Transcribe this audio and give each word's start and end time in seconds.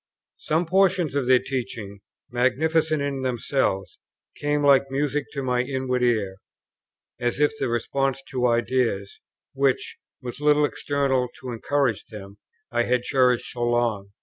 Some 0.39 0.65
portions 0.65 1.13
of 1.13 1.27
their 1.27 1.37
teaching, 1.37 1.99
magnificent 2.31 3.03
in 3.03 3.21
themselves, 3.21 3.99
came 4.35 4.63
like 4.65 4.89
music 4.89 5.25
to 5.33 5.43
my 5.43 5.61
inward 5.61 6.01
ear, 6.01 6.37
as 7.19 7.39
if 7.39 7.51
the 7.59 7.67
response 7.69 8.19
to 8.31 8.47
ideas, 8.47 9.21
which, 9.53 9.99
with 10.19 10.39
little 10.39 10.65
external 10.65 11.27
to 11.41 11.51
encourage 11.51 12.05
them, 12.05 12.39
I 12.71 12.81
had 12.85 13.03
cherished 13.03 13.51
so 13.51 13.61
long. 13.61 14.09